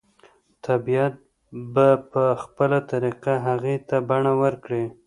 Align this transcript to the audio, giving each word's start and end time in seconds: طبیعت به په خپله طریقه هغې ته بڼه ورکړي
طبیعت 0.65 1.13
به 1.73 1.87
په 2.11 2.23
خپله 2.43 2.79
طریقه 2.91 3.33
هغې 3.47 3.75
ته 3.87 3.97
بڼه 4.09 4.33
ورکړي 4.41 4.83